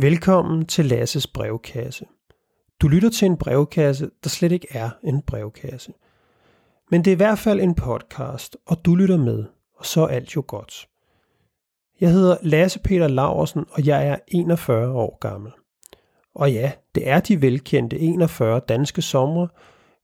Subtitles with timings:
[0.00, 2.04] Velkommen til Lasses brevkasse.
[2.80, 5.92] Du lytter til en brevkasse, der slet ikke er en brevkasse.
[6.90, 9.44] Men det er i hvert fald en podcast, og du lytter med,
[9.76, 10.88] og så er alt jo godt.
[12.00, 15.52] Jeg hedder Lasse Peter Laversen, og jeg er 41 år gammel.
[16.34, 19.48] Og ja, det er de velkendte 41 danske somre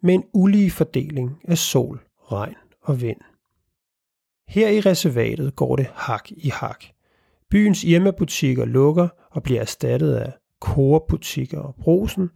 [0.00, 2.00] med en ulige fordeling af sol,
[2.32, 3.20] regn og vind.
[4.48, 6.84] Her i reservatet går det hak i hak.
[7.50, 12.30] Byens Irma-butikker lukker og bliver erstattet af Coop-butikker og Brosen.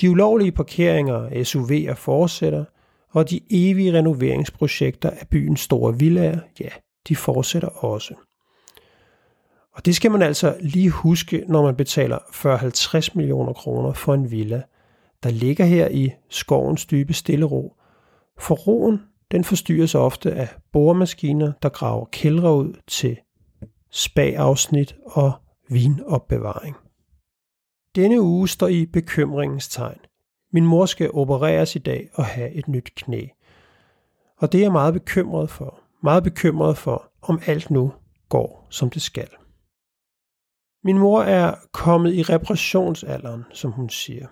[0.00, 2.64] De ulovlige parkeringer af SUV'er fortsætter,
[3.10, 6.68] og de evige renoveringsprojekter af byens store villager, ja,
[7.08, 8.14] de fortsætter også.
[9.74, 14.30] Og det skal man altså lige huske, når man betaler 40-50 millioner kroner for en
[14.30, 14.62] villa,
[15.22, 17.74] der ligger her i skovens dybe stille ro.
[18.38, 19.00] For roen,
[19.30, 23.16] den forstyrres ofte af boremaskiner, der graver kældre ud til
[23.90, 25.32] spagafsnit og
[25.68, 26.76] vinopbevaring.
[27.94, 29.98] Denne uge står i bekymringens tegn.
[30.52, 33.26] Min mor skal opereres i dag og have et nyt knæ.
[34.36, 35.80] Og det er jeg meget bekymret for.
[36.02, 37.92] Meget bekymret for, om alt nu
[38.28, 39.28] går, som det skal.
[40.84, 44.26] Min mor er kommet i reparationsalderen, som hun siger.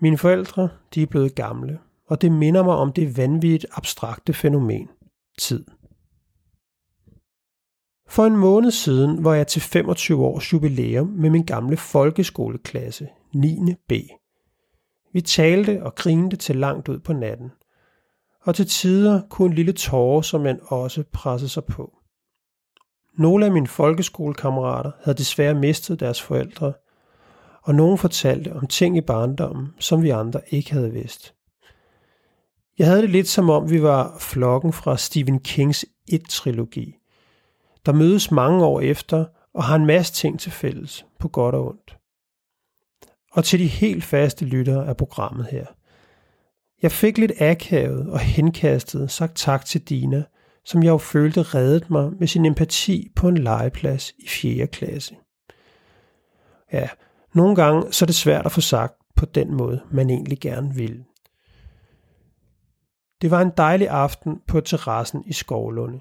[0.00, 4.88] Mine forældre, de er blevet gamle, og det minder mig om det vanvittigt abstrakte fænomen,
[5.38, 5.64] tid.
[8.10, 13.74] For en måned siden var jeg til 25 års jubilæum med min gamle folkeskoleklasse, 9.
[13.88, 13.92] B.
[15.12, 17.50] Vi talte og grinte til langt ud på natten.
[18.42, 21.92] Og til tider kunne en lille tåre som man også presse sig på.
[23.18, 26.72] Nogle af mine folkeskolekammerater havde desværre mistet deres forældre,
[27.62, 31.34] og nogen fortalte om ting i barndommen, som vi andre ikke havde vidst.
[32.78, 36.99] Jeg havde det lidt som om vi var flokken fra Stephen Kings It-trilogi,
[37.86, 41.66] der mødes mange år efter og har en masse ting til fælles, på godt og
[41.66, 41.96] ondt.
[43.32, 45.66] Og til de helt faste lyttere af programmet her.
[46.82, 50.24] Jeg fik lidt akavet og henkastet sagt tak til Dina,
[50.64, 54.66] som jeg jo følte reddet mig med sin empati på en legeplads i 4.
[54.66, 55.16] klasse.
[56.72, 56.88] Ja,
[57.34, 60.74] nogle gange så er det svært at få sagt på den måde, man egentlig gerne
[60.74, 61.04] vil.
[63.22, 66.00] Det var en dejlig aften på terrassen i Skovlunde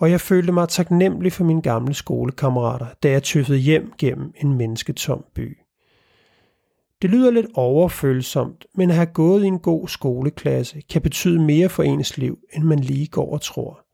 [0.00, 4.52] og jeg følte mig taknemmelig for mine gamle skolekammerater, da jeg tøffede hjem gennem en
[4.52, 5.58] mennesketom by.
[7.02, 11.68] Det lyder lidt overfølsomt, men at have gået i en god skoleklasse kan betyde mere
[11.68, 13.86] for ens liv, end man lige går og tror.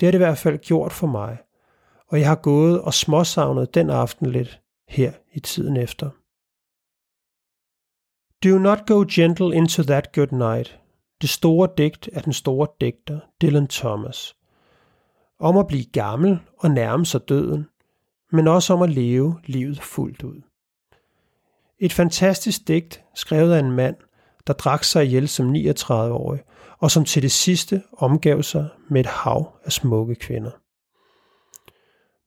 [0.00, 1.38] Det har det i hvert fald gjort for mig,
[2.08, 6.10] og jeg har gået og småsavnet den aften lidt her i tiden efter.
[8.44, 10.80] Do not go gentle into that good night.
[11.22, 14.34] Det store digt af den store digter Dylan Thomas–
[15.38, 17.66] om at blive gammel og nærme sig døden,
[18.32, 20.42] men også om at leve livet fuldt ud.
[21.78, 23.96] Et fantastisk digt skrevet af en mand,
[24.46, 26.40] der drak sig ihjel som 39-årig,
[26.78, 30.50] og som til det sidste omgav sig med et hav af smukke kvinder.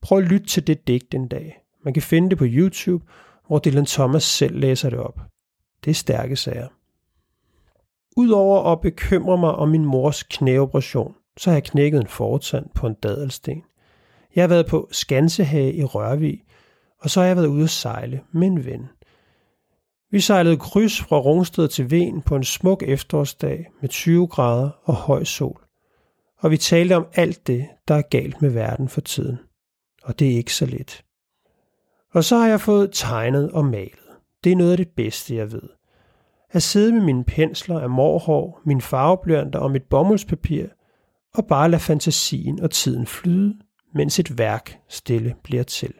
[0.01, 1.57] Prøv at lytte til det digt en dag.
[1.83, 3.05] Man kan finde det på YouTube,
[3.47, 5.19] hvor Dylan Thomas selv læser det op.
[5.85, 6.67] Det er stærke sager.
[8.17, 12.87] Udover at bekymre mig om min mors knæoperation, så har jeg knækket en fortand på
[12.87, 13.63] en dadelsten.
[14.35, 16.43] Jeg har været på Skansehage i Rørvig,
[16.99, 18.89] og så har jeg været ude at sejle med en ven.
[20.11, 24.93] Vi sejlede kryds fra Rungsted til Ven på en smuk efterårsdag med 20 grader og
[24.93, 25.61] høj sol.
[26.39, 29.39] Og vi talte om alt det, der er galt med verden for tiden.
[30.03, 31.03] Og det er ikke så let.
[32.13, 34.09] Og så har jeg fået tegnet og malet.
[34.43, 35.69] Det er noget af det bedste, jeg ved.
[36.51, 40.65] At sidde med mine pensler af morhår, min farveblyanter og mit bomuldspapir–
[41.33, 43.59] og bare lade fantasien og tiden flyde,
[43.93, 45.93] mens et værk stille bliver til.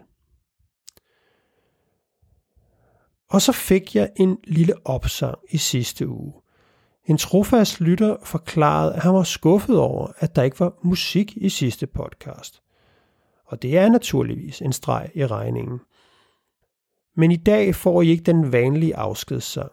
[3.30, 6.34] Og så fik jeg en lille opsang i sidste uge.
[7.06, 11.50] En trofast lytter forklarede, at han var skuffet over, at der ikke var musik i
[11.50, 12.62] sidste podcast.
[13.46, 15.80] Og det er naturligvis en streg i regningen.
[17.16, 19.72] Men i dag får I ikke den vanlige afskedssang.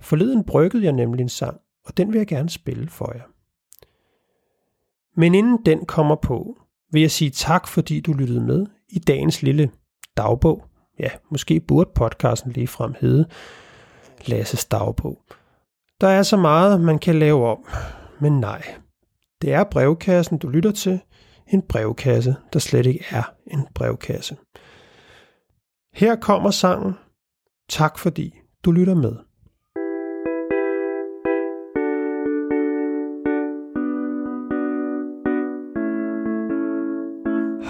[0.00, 3.37] Forleden bryggede jeg nemlig en sang, og den vil jeg gerne spille for jer.
[5.16, 6.58] Men inden den kommer på,
[6.92, 9.70] vil jeg sige tak, fordi du lyttede med i dagens lille
[10.16, 10.64] dagbog.
[10.98, 13.26] Ja, måske burde podcasten lige frem hedde
[14.26, 15.22] Lasses dagbog.
[16.00, 17.64] Der er så meget, man kan lave om,
[18.20, 18.62] men nej.
[19.42, 21.00] Det er brevkassen, du lytter til.
[21.46, 24.36] En brevkasse, der slet ikke er en brevkasse.
[25.94, 26.94] Her kommer sangen.
[27.68, 28.34] Tak fordi
[28.64, 29.16] du lytter med.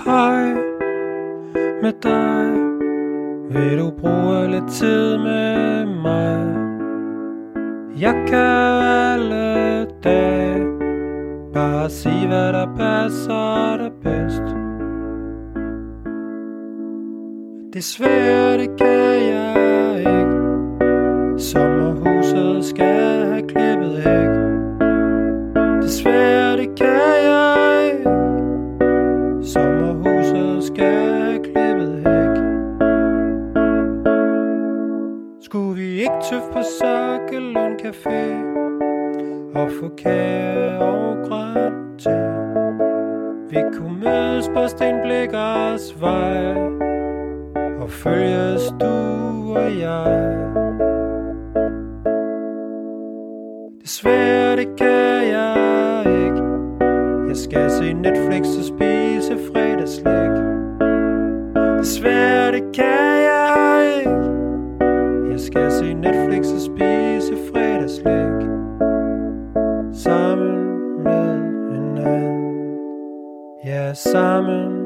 [0.09, 0.55] Hej
[1.83, 2.49] med dig.
[3.51, 6.39] Vil du bruge lidt tid med mig?
[8.01, 8.83] Jeg kan
[9.13, 10.67] alle dage.
[11.55, 14.43] Bare sige hvad der passer dig bedst.
[17.75, 19.68] Desværre det kan jeg
[36.09, 38.23] Skulle ikke tøffe på Sokkelund Café
[39.61, 42.19] Og få kage og grønt te.
[43.51, 46.55] Vi kunne mødes på Stenblikkers vej
[47.81, 48.87] Og følges du
[49.57, 50.39] og jeg.
[53.83, 56.45] Desværre det kan jeg ikke.
[57.29, 60.31] Jeg skal se Netflix og spise fredagslæg
[61.79, 62.88] Desværre det kan
[67.99, 68.41] slik
[69.93, 71.35] Sammen med
[71.79, 72.79] en anden
[73.65, 74.78] Ja, sammen